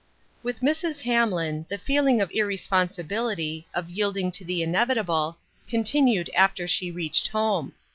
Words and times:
WITH 0.41 0.61
Mrs. 0.61 1.01
Hamlin, 1.01 1.67
the 1.69 1.77
feeling 1.77 2.21
of 2.21 2.31
irrespon 2.31 2.89
sibility, 2.89 3.65
of 3.71 3.87
yielding 3.91 4.31
to 4.31 4.43
the 4.43 4.63
inevitable, 4.63 5.37
con 5.69 5.83
tinued 5.83 6.27
after 6.33 6.67
she 6.67 6.89
reached 6.89 7.27
home. 7.27 7.73